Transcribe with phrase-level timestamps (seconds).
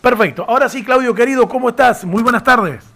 [0.00, 0.44] Perfecto.
[0.48, 2.06] Ahora sí, Claudio querido, ¿cómo estás?
[2.06, 2.90] Muy buenas tardes.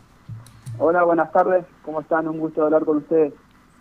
[0.79, 1.67] Hola, buenas tardes.
[1.83, 2.27] ¿Cómo están?
[2.27, 3.35] Un gusto hablar con ustedes.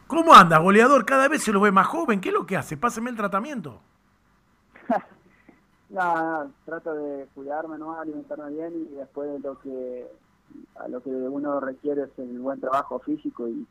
[0.07, 1.05] ¿Cómo anda, goleador?
[1.05, 2.19] Cada vez se lo ve más joven.
[2.19, 2.75] ¿Qué es lo que hace?
[2.75, 3.79] Páseme el tratamiento.
[5.89, 7.97] nada, trato de cuidarme, ¿no?
[7.97, 10.05] alimentarme bien y después lo que
[10.75, 13.65] a lo que uno requiere es el buen trabajo físico y,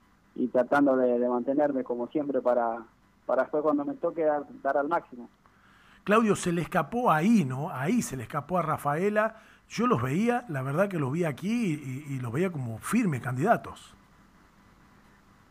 [0.48, 2.82] tratando de, mantenerme como siempre para,
[3.26, 5.28] para después cuando me toque dar al máximo.
[6.04, 7.70] Claudio, se le escapó ahí, ¿no?
[7.70, 9.36] Ahí se le escapó a Rafaela.
[9.68, 13.94] Yo los veía, la verdad que los vi aquí y, los veía como firmes candidatos.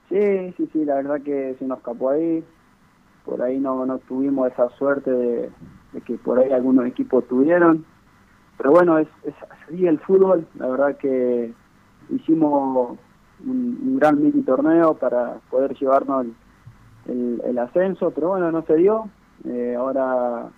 [0.09, 2.43] Sí, sí, sí, la verdad que se nos escapó ahí.
[3.25, 5.51] Por ahí no, no tuvimos esa suerte de,
[6.05, 7.85] que por ahí algunos equipos tuvieron.
[8.57, 10.45] Pero bueno, es, es así el fútbol.
[10.55, 11.53] La verdad que
[12.09, 12.97] hicimos
[13.45, 16.27] un, gran mini torneo para poder llevarnos
[17.07, 19.09] el ascenso, pero bueno, no se dio
[19.45, 20.49] eh, ahora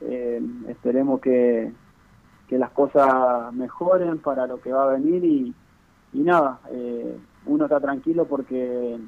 [0.00, 1.72] eh, esperemos que,
[2.48, 5.54] que las cosas mejoren para lo que va a venir y,
[6.12, 8.98] y nada, eh, uno está tranquilo porque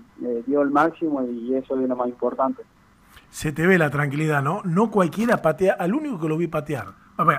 [0.47, 2.63] dio el máximo y eso es lo más importante.
[3.29, 4.63] Se te ve la tranquilidad, ¿no?
[4.65, 6.95] No cualquiera patea, al único que lo vi patear,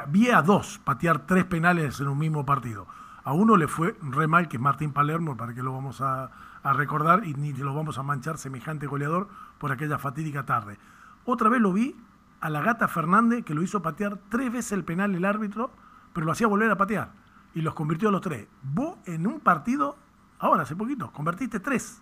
[0.09, 2.87] vi a dos patear tres penales en un mismo partido.
[3.23, 6.29] A uno le fue re mal, que es Martín Palermo, para que lo vamos a,
[6.63, 9.27] a recordar y ni lo vamos a manchar semejante goleador
[9.59, 10.77] por aquella fatídica tarde.
[11.25, 11.95] Otra vez lo vi
[12.39, 15.71] a la gata Fernández, que lo hizo patear tres veces el penal el árbitro,
[16.13, 17.11] pero lo hacía volver a patear.
[17.53, 18.47] Y los convirtió a los tres.
[18.63, 19.95] Vos en un partido,
[20.39, 22.01] ahora hace poquito, convertiste tres.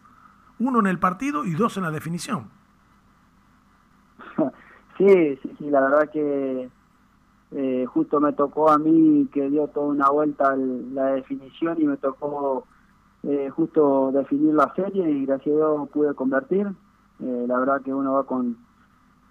[0.60, 2.50] Uno en el partido y dos en la definición.
[4.98, 6.70] Sí, sí, sí, la verdad que
[7.52, 11.96] eh, justo me tocó a mí que dio toda una vuelta la definición y me
[11.96, 12.66] tocó
[13.24, 16.68] eh, justo definir la serie y gracias a Dios pude convertir.
[17.22, 18.58] Eh, la verdad que uno va con,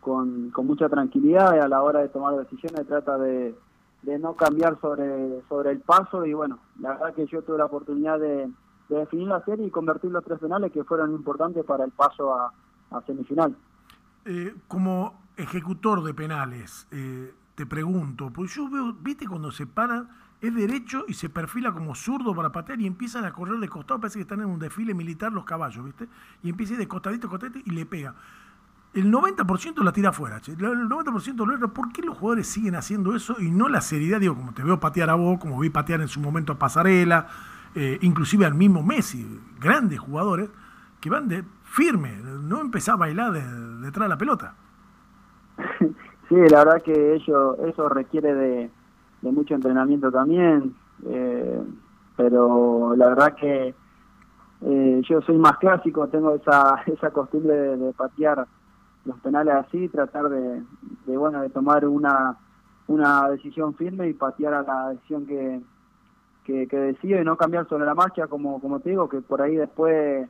[0.01, 3.55] con, con mucha tranquilidad y a la hora de tomar decisiones trata de,
[4.03, 8.19] de no cambiar sobre, el paso y bueno, la verdad que yo tuve la oportunidad
[8.19, 8.51] de,
[8.89, 12.53] definir la serie y convertir los tres penales que fueron importantes para el paso a,
[13.07, 13.55] semifinal.
[14.25, 20.09] Eh, como ejecutor de penales, eh, te pregunto, pues yo veo, viste cuando se paran,
[20.41, 24.01] es derecho y se perfila como zurdo para patear y empiezan a correr de costado,
[24.01, 26.09] parece que están en un desfile militar los caballos, ¿viste?
[26.43, 28.15] Y empieza de costadito, costadito y le pega
[28.95, 31.69] el 90% la tira afuera, el 90% lo erra.
[31.69, 34.21] ¿Por qué los jugadores siguen haciendo eso y no la seriedad?
[34.21, 37.27] Digo, como te veo patear a vos, como vi patear en su momento a Pasarela,
[37.75, 40.51] eh, inclusive al mismo Messi, grandes jugadores
[41.01, 44.55] que van de firme, no empezar a bailar detrás de, la pelota.
[46.29, 48.71] Sí, la verdad que ello, eso requiere de,
[49.23, 50.75] mucho entrenamiento también,
[51.07, 51.63] eh,
[52.19, 53.75] pero la verdad que
[54.61, 58.47] eh, yo soy más clásico, tengo esa, esa costumbre de patear
[59.09, 60.63] los penales así, tratar de,
[61.07, 62.37] bueno de tomar una,
[62.87, 65.63] una decisión firme y patear a la decisión que,
[66.45, 69.57] que, decide y no cambiar sobre la marcha, como, como te digo, que por ahí
[69.57, 70.29] después,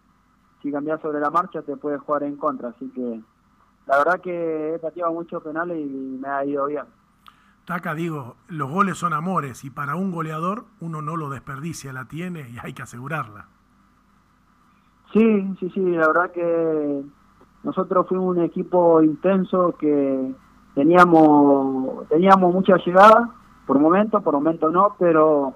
[0.62, 2.68] si cambias sobre la marcha, te puede jugar en contra.
[2.68, 3.20] Así que
[3.86, 6.84] la verdad que he pateado muchos penales y me ha ido bien.
[7.64, 12.06] Taca, digo, los goles son amores y para un goleador uno no lo desperdicia, la
[12.06, 13.48] tiene y hay que asegurarla.
[15.12, 17.02] Sí, sí, sí, la verdad que
[17.62, 20.32] nosotros fuimos un equipo intenso que
[20.74, 23.30] teníamos teníamos mucha llegada,
[23.66, 25.54] por momento, por momento no, pero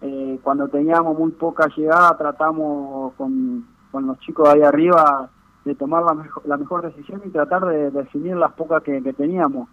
[0.00, 5.30] eh, cuando teníamos muy poca llegada tratamos con, con los chicos ahí arriba
[5.64, 9.68] de tomar la mejor, la mejor decisión y tratar de, definir las pocas que, teníamos.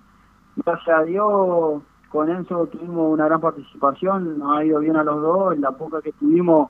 [0.56, 5.22] Gracias a Dios, con Enzo tuvimos una gran participación, nos ha ido bien a los
[5.22, 6.70] dos, y la poca que tuvimos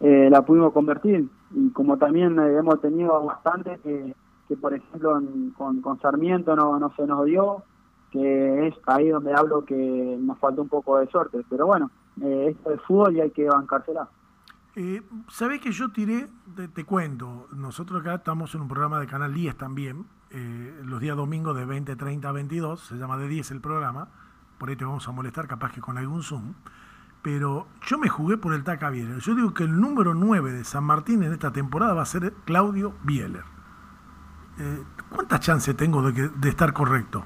[0.00, 1.28] eh, la pudimos convertir.
[1.54, 4.14] Y como también eh, hemos tenido bastante que
[4.52, 5.18] que por ejemplo
[5.56, 7.62] con, con Sarmiento no, no se nos dio,
[8.10, 11.42] que es ahí donde hablo que nos falta un poco de suerte.
[11.48, 11.90] Pero bueno,
[12.20, 14.08] eh, esto es fútbol y hay que bancársela.
[14.76, 16.28] Eh, ¿Sabés que yo tiré,
[16.74, 21.16] te, cuento, nosotros acá estamos en un programa de Canal 10 también, eh, los días
[21.16, 24.08] domingos de 20, 30 a 22, se llama de 10 el programa,
[24.58, 26.54] por ahí te vamos a molestar capaz que con algún Zoom,
[27.20, 29.18] pero yo me jugué por el Taca Bieler.
[29.18, 32.32] Yo digo que el número 9 de San Martín en esta temporada va a ser
[32.44, 33.51] Claudio Bieler.
[34.58, 37.24] Eh, ¿cuántas chances tengo de, de estar correcto?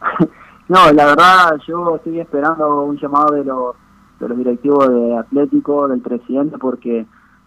[0.68, 3.76] no, la verdad yo estoy esperando un llamado de los,
[4.20, 7.06] de los directivos de Atlético, del presidente, porque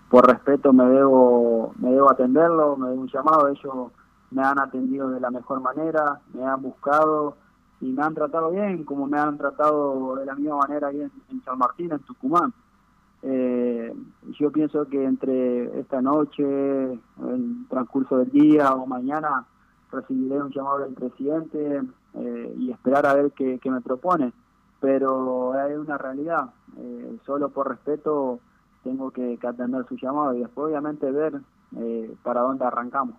[0.09, 3.91] por respeto me debo, me debo atenderlo, me debo un llamado, ellos
[4.31, 7.35] me han atendido de la mejor manera, me han buscado
[7.79, 11.43] y me han tratado bien, como me han tratado de la misma manera ahí en
[11.43, 12.53] San Martín, en Tucumán.
[13.23, 13.93] Eh,
[14.39, 19.45] yo pienso que entre esta noche, el transcurso del día o mañana,
[19.91, 21.81] recibiré un llamado del presidente
[22.13, 24.33] eh, y esperar a ver qué, me propone.
[24.79, 26.51] pero hay una realidad.
[26.77, 28.39] Eh, solo por respeto
[28.83, 31.39] tengo que, atender su llamado y después obviamente ver
[31.77, 33.15] eh, para dónde arrancamos.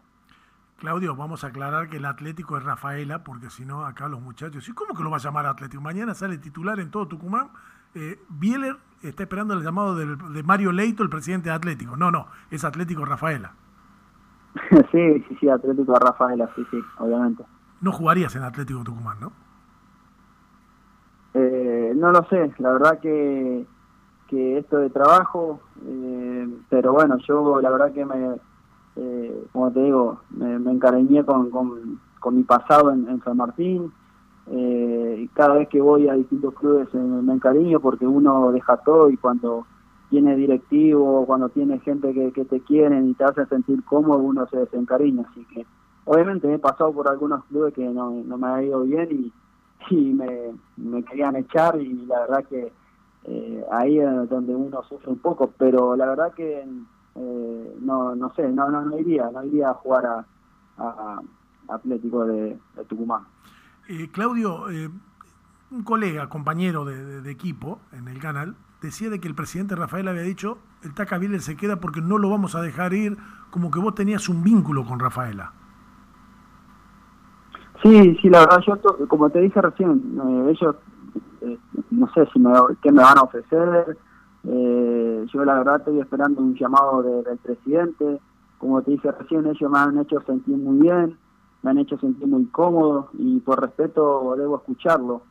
[0.78, 4.68] Claudio, vamos a aclarar que el Atlético es Rafaela, porque si no, acá los muchachos,
[4.68, 5.80] ¿y cómo que lo va a llamar Atlético?
[5.80, 7.50] Mañana sale titular en todo Tucumán.
[7.94, 11.96] Eh, Bieler está esperando el llamado de Mario Leito, el presidente de Atlético.
[11.96, 13.52] No, no, es Atlético Rafaela.
[14.92, 17.44] sí, sí, sí, Atlético Rafaela, sí, sí, obviamente.
[17.80, 19.32] No jugarías en Atlético Tucumán, ¿no?
[21.34, 23.66] Eh, no lo sé, la verdad que,
[24.28, 28.36] que esto de trabajo, eh, pero bueno, yo la verdad que me,
[28.96, 33.92] eh, como te digo, me, encariñé con, con, mi pasado en, San Martín,
[34.54, 39.16] y cada vez que voy a distintos clubes me encariño porque uno deja todo y
[39.16, 39.66] cuando
[40.10, 44.46] tiene directivo, cuando tiene gente que, que te quieren y te hace sentir cómodo, uno
[44.48, 45.64] se desencariña, así que
[46.04, 49.32] obviamente he pasado por algunos clubes que no, no me ha ido bien y
[49.90, 52.72] y me, me querían echar y la verdad que
[53.24, 56.64] eh, ahí es donde uno sufre un poco, pero la verdad que
[57.14, 60.24] eh, no no sé, no, no, no iría, no iría a jugar a,
[61.68, 62.58] Atlético de,
[62.88, 63.22] Tucumán.
[63.88, 64.66] Eh, Claudio,
[65.70, 70.22] un colega, compañero de, equipo en el canal, decía de que el presidente Rafael había
[70.22, 73.16] dicho, el Taca se queda porque no lo vamos a dejar ir,
[73.50, 75.52] como que vos tenías un vínculo con Rafaela.
[77.82, 80.76] Sí, sí, la verdad, yo, como te dije recién, eh, ellos,
[81.40, 81.58] eh,
[81.90, 83.96] no sé si me, qué me van a ofrecer.
[84.44, 88.20] Eh, yo, la verdad, estoy esperando un llamado del presidente.
[88.58, 91.18] Como te dije recién, ellos me han hecho sentir muy bien,
[91.62, 95.22] me han hecho sentir muy cómodo y por respeto debo escucharlo.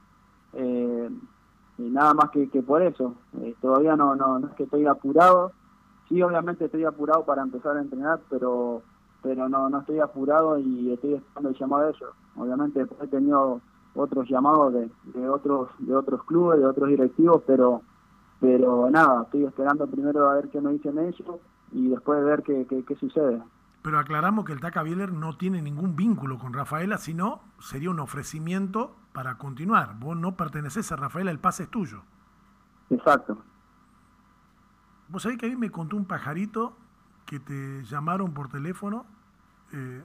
[0.54, 3.16] y nada más que, que por eso.
[3.62, 5.52] todavía no, no, no es que estoy apurado.
[6.10, 8.82] Sí, obviamente estoy apurado para empezar a entrenar, pero
[9.24, 12.10] pero no, no estoy apurado y estoy esperando el llamado de ellos.
[12.36, 13.62] Obviamente he tenido
[13.94, 17.82] otros llamados de, de otros de otros clubes, de otros directivos, pero
[18.40, 21.40] pero nada, estoy esperando primero a ver qué me dicen ellos
[21.72, 23.42] y después ver qué, qué, sucede.
[23.82, 28.00] Pero aclaramos que el Taca Bieler no tiene ningún vínculo con Rafaela, sino sería un
[28.00, 29.98] ofrecimiento para continuar.
[30.00, 32.04] Vos no perteneces a Rafaela, el pase es tuyo.
[32.90, 33.42] Exacto.
[35.10, 36.78] Vos sabés que a mí me contó un pajarito
[37.26, 39.06] que te llamaron por teléfono
[39.74, 40.04] eh,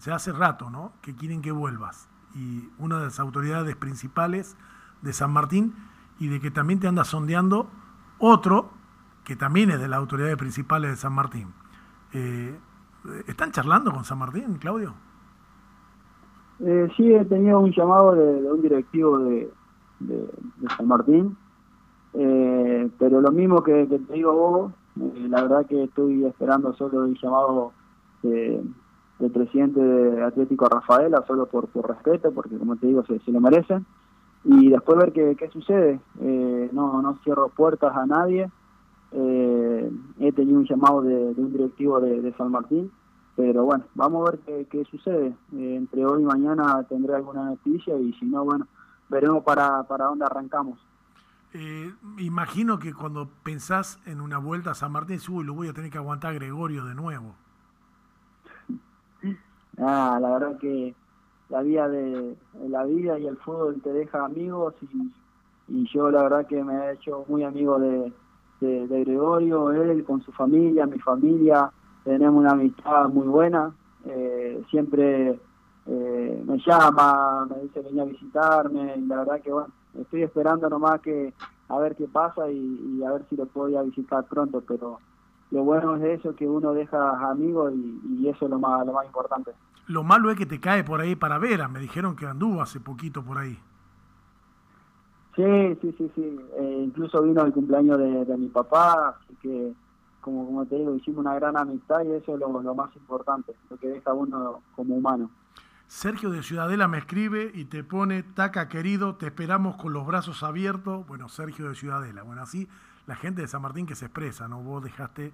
[0.00, 0.92] ya hace rato, ¿no?
[1.02, 2.08] Que quieren que vuelvas.
[2.34, 4.56] Y una de las autoridades principales
[5.02, 5.74] de San Martín
[6.18, 7.70] y de que también te anda sondeando
[8.18, 8.70] otro
[9.24, 11.52] que también es de las autoridades principales de San Martín.
[12.12, 12.56] Eh,
[13.26, 14.94] ¿Están charlando con San Martín, Claudio?
[16.60, 19.50] Eh, sí, he tenido un llamado de, un directivo de,
[20.76, 21.36] San Martín,
[22.14, 27.04] eh, pero lo mismo que, te digo vos, eh, la verdad que estoy esperando solo
[27.04, 27.72] el llamado
[28.22, 33.40] del presidente de Atlético Rafaela, solo por, por respeto, porque como te digo, se, lo
[33.40, 33.86] merecen.
[34.44, 36.00] Y después ver qué, qué sucede.
[36.20, 38.50] Eh, no, no cierro puertas a nadie.
[39.12, 39.90] Eh,
[40.20, 42.90] he tenido un llamado de, un directivo de, San Martín,
[43.36, 45.34] pero bueno, vamos a ver qué, qué sucede.
[45.52, 48.66] entre hoy y mañana tendré alguna noticia y si no, bueno,
[49.08, 50.78] veremos para, para dónde arrancamos.
[51.54, 55.72] Eh, imagino que cuando pensás en una vuelta a San Martín, uy, lo voy a
[55.72, 57.34] tener que aguantar Gregorio de nuevo.
[59.80, 60.92] Ah, la verdad que
[61.48, 62.36] la vida de
[62.68, 65.12] la vida y el fútbol te deja amigos y,
[65.68, 68.12] y yo la verdad que me he hecho muy amigo de,
[68.60, 71.70] de, Gregorio, él con su familia, mi familia,
[72.04, 73.72] tenemos una amistad muy buena,
[74.04, 75.38] eh, siempre
[75.86, 80.68] eh, me llama, me dice venía a visitarme y la verdad que bueno, estoy esperando
[80.68, 81.32] nomás que
[81.68, 84.98] a ver qué pasa y, a ver si lo puedo visitar pronto, pero
[85.50, 89.06] lo bueno es eso, que uno deja amigos y, eso es lo más, lo más
[89.06, 89.52] importante.
[89.86, 92.80] Lo malo es que te cae por ahí para Vera, me dijeron que anduvo hace
[92.80, 93.58] poquito por ahí.
[95.38, 99.72] Sí, sí, sí, sí, eh, incluso vino el cumpleaños de, mi papá, así que
[100.20, 103.76] como, te digo, hicimos una gran amistad y eso es lo, lo más importante, lo
[103.76, 105.30] que deja uno como humano.
[105.86, 110.42] Sergio de Ciudadela me escribe y te pone, Taca querido, te esperamos con los brazos
[110.42, 111.06] abiertos.
[111.06, 112.24] Bueno, Sergio de Ciudadela.
[112.24, 112.68] Bueno, así
[113.06, 114.60] la gente de San Martín que se expresa, ¿no?
[114.60, 115.32] Vos dejaste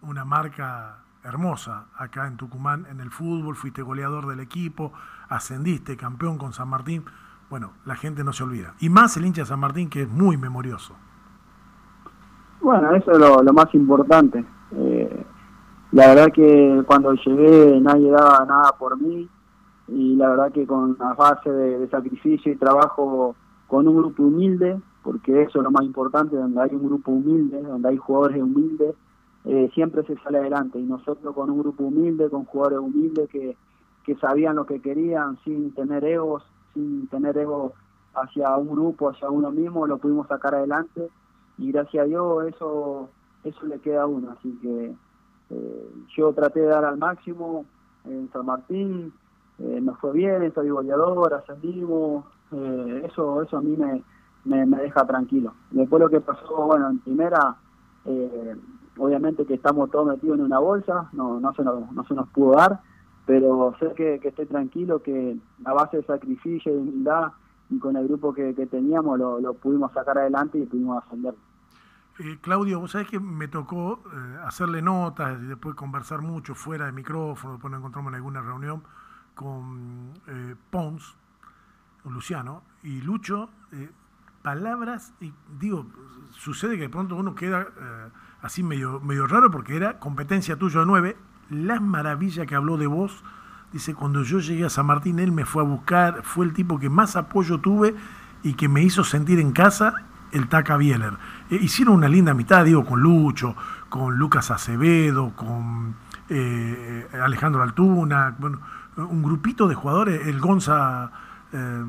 [0.00, 4.92] una marca hermosa acá en Tucumán en el fútbol, fuiste goleador del equipo,
[5.28, 7.04] ascendiste campeón con San Martín.
[7.50, 8.74] Bueno, la gente no se olvida.
[8.80, 10.94] Y más el hincha de San Martín que es muy memorioso.
[12.60, 14.44] Bueno, eso es lo, más importante.
[14.72, 15.26] Eh,
[15.92, 19.28] la verdad que cuando llegué nadie daba nada por mí
[19.88, 23.36] y la verdad que con la base de, sacrificio y trabajo
[23.68, 27.62] con un grupo humilde, porque eso es lo más importante, donde hay un grupo humilde,
[27.62, 28.94] donde hay jugadores humildes,
[29.44, 30.78] eh, siempre se sale adelante.
[30.78, 33.56] Y nosotros con un grupo humilde, con jugadores humildes que,
[34.04, 36.42] que sabían lo que querían, sin tener egos,
[36.74, 37.72] sin tener egos
[38.14, 41.08] hacia un grupo, hacia uno mismo, lo pudimos sacar adelante
[41.58, 43.08] y gracias a Dios eso,
[43.44, 44.32] eso le queda a uno.
[44.38, 44.94] Así que
[45.50, 47.64] eh, yo traté de dar al máximo
[48.04, 49.12] en San Martín,
[49.58, 55.06] eh, nos fue bien, soy goleador, ascendimos, eh, eso, eso a mí me, me, deja
[55.06, 55.54] tranquilo.
[55.70, 57.56] Después lo que pasó, bueno, en primera,
[58.04, 58.56] eh,
[58.98, 62.52] obviamente que estamos todos metidos en una bolsa, no, no, se, no se nos pudo
[62.52, 62.80] dar,
[63.26, 67.32] pero sé que, que estoy tranquilo, que a base de sacrificio y humildad
[67.70, 71.34] y con el grupo que, teníamos lo, pudimos sacar adelante y pudimos ascender.
[72.18, 76.86] Eh, Claudio, vos sabés que me tocó eh, hacerle notas y después conversar mucho fuera
[76.86, 78.82] de micrófono, después nos encontramos en alguna reunión
[79.34, 81.16] con eh, Pons,
[82.04, 83.90] Luciano, y Lucho, eh,
[84.42, 85.86] palabras, y digo,
[86.30, 87.66] sucede que de pronto uno queda
[88.42, 91.16] así medio, medio raro porque era competencia tuya de nueve,
[91.50, 93.22] las maravillas que habló de vos,
[93.72, 96.78] dice, cuando yo llegué a San Martín, él me fue a buscar, fue el tipo
[96.78, 97.94] que más apoyo tuve
[98.42, 99.94] y que me hizo sentir en casa
[100.32, 101.14] el Taca Bieler.
[101.50, 103.54] Eh, hicieron una linda mitad, digo, con Lucho,
[103.88, 105.94] con Lucas Acevedo, con
[106.28, 108.60] eh, Alejandro Altuna, bueno,
[108.96, 111.10] un grupito de jugadores, el Gonza,
[111.52, 111.82] eh,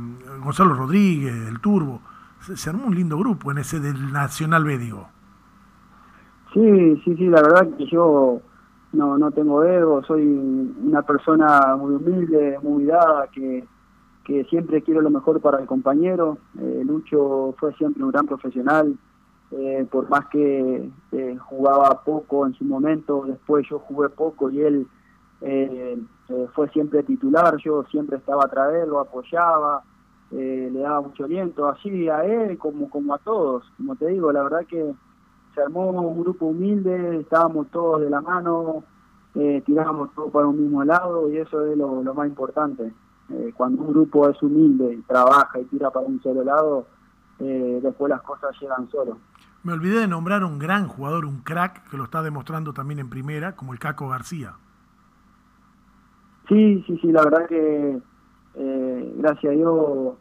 [0.44, 2.02] Gonzalo Rodríguez, el Turbo.
[2.40, 5.10] Se, armó un lindo grupo en ese del Nacional B, digo.
[6.54, 8.40] Sí, sí, sí, la verdad que yo
[8.96, 13.66] no, no tengo ego, soy una persona muy humilde, muy dada, que
[14.26, 16.40] que siempre quiero lo mejor para el compañero.
[16.60, 18.98] Eh, Lucho fue siempre un gran profesional,
[19.52, 24.62] eh, por más que eh, jugaba poco en su momento, después yo jugué poco y
[24.62, 24.88] él
[26.56, 29.84] fue siempre titular, yo siempre estaba atrás de él, lo apoyaba,
[30.32, 33.64] le daba mucho aliento, así a él como, como a todos.
[33.78, 34.96] Como te digo, la verdad que
[35.56, 38.84] se armó un grupo humilde, estábamos todos de la mano,
[39.66, 42.94] tirábamos todo para un mismo lado y eso es lo más importante.
[43.30, 46.86] Eh, cuando un grupo es humilde y trabaja y tira para un solo lado,
[47.40, 49.18] eh, después las cosas llegan solo.
[49.64, 53.10] Me olvidé de nombrar un gran jugador, un crack, que lo está demostrando también en
[53.10, 54.54] primera, como el Caco García.
[56.48, 58.00] Sí, sí, sí, la verdad que
[58.54, 60.14] eh, gracias a Dios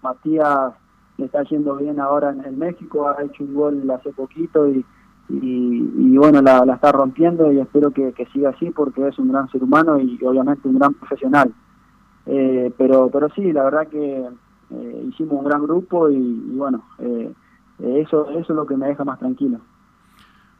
[0.00, 0.72] Matías
[1.18, 4.84] le está yendo bien ahora en, México, ha hecho un gol hace poquito y,
[5.28, 9.62] y, bueno, la, está rompiendo y espero que siga así porque es un gran ser
[9.62, 11.52] humano y obviamente un gran profesional.
[12.26, 14.28] Eh, pero, pero sí, la verdad que
[14.70, 17.32] eh, hicimos un gran grupo y, bueno, eh,
[17.78, 19.60] eso, eso es lo que me deja más tranquilo.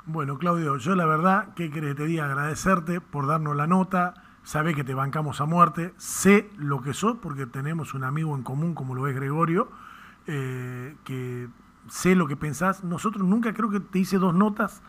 [0.06, 1.96] Bueno, Claudio, yo la verdad, ¿qué querés?
[1.96, 6.80] Te diga agradecerte por darnos la nota, sabés que te bancamos a muerte, sé lo
[6.80, 9.68] que sos porque tenemos un amigo en común como lo es Gregorio,
[10.26, 11.48] que
[11.88, 12.84] sé lo que pensás.
[12.84, 14.82] Nosotros nunca creo que te hice dos notas,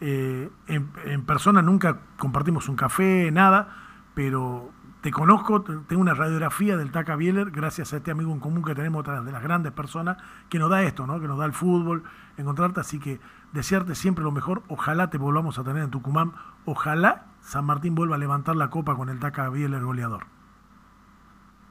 [0.00, 3.68] en, en persona nunca compartimos un café, nada,
[4.14, 8.62] pero te conozco, tengo una radiografía del Taca Bieler, gracias a este amigo en común
[8.62, 10.18] que tenemos, otra de las grandes personas,
[10.50, 11.20] que nos da esto, ¿no?
[11.20, 12.02] que nos da el fútbol,
[12.36, 12.80] encontrarte.
[12.80, 13.18] Así que
[13.52, 14.62] desearte siempre lo mejor.
[14.68, 16.32] Ojalá te volvamos a tener en Tucumán.
[16.66, 20.26] Ojalá San Martín vuelva a levantar la copa con el Taca Bieler goleador.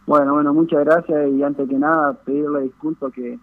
[0.09, 3.37] Bueno, bueno, muchas gracias y antes que nada pedirle disculpas que,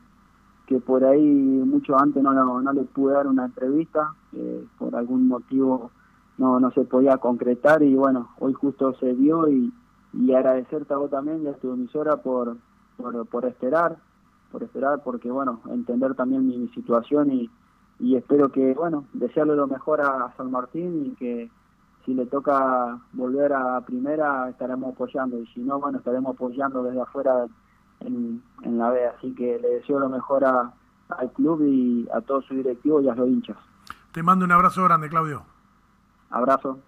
[0.66, 5.28] que por ahí mucho antes no, no, le pude dar una entrevista, eh, por algún
[5.28, 5.92] motivo
[6.38, 9.73] no, no se podía concretar y bueno, hoy justo se dio y,
[10.12, 12.56] y agradecerte a vos también y a tu emisora por,
[12.96, 13.99] por, por esperar,
[14.50, 17.49] por esperar porque bueno, entender también mi, situación y,
[18.00, 21.49] y espero que bueno, desearle lo mejor a San Martín y que
[22.07, 27.01] si le toca volver a primera estaremos apoyando y si no, bueno, estaremos apoyando desde
[27.03, 27.47] afuera
[28.01, 30.73] en, en la B, así que le deseo lo mejor a,
[31.09, 33.57] al club y a todo su directivo y a los hinchas.
[34.13, 35.43] Te mando un abrazo grande, Claudio.
[36.31, 36.79] Abrazo.